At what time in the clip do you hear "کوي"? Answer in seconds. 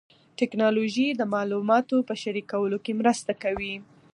3.43-3.75